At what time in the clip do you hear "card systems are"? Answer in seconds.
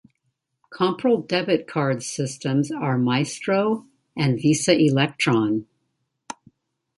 1.67-2.97